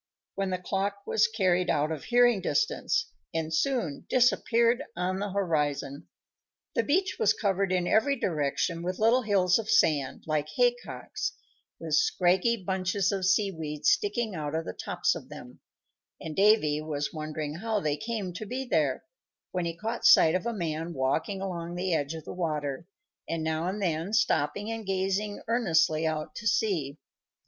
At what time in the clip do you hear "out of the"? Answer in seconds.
14.33-14.73